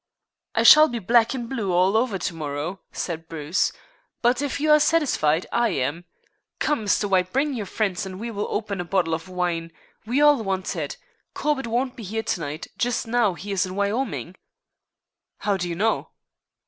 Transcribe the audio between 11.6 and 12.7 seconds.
won't be here to night.